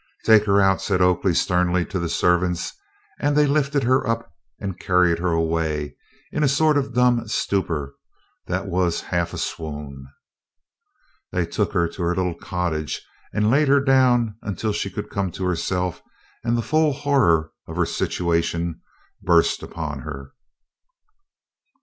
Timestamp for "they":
3.35-3.45, 11.31-11.45